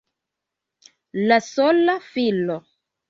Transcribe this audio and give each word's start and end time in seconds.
La 1.31 1.39
sola 1.51 1.99
filo! 2.09 2.61